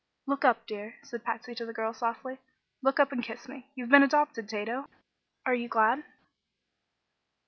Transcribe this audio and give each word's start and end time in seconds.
"Look 0.25 0.43
up, 0.43 0.65
dear," 0.65 0.95
said 1.03 1.23
Patsy 1.23 1.53
to 1.53 1.63
the 1.63 1.73
girl, 1.73 1.93
softly; 1.93 2.39
"look 2.81 2.99
up 2.99 3.11
and 3.11 3.21
kiss 3.21 3.47
me. 3.47 3.69
You've 3.75 3.89
been 3.89 4.01
adopted, 4.01 4.49
Tato! 4.49 4.87
Are 5.45 5.53
you 5.53 5.67
glad?" 5.67 6.03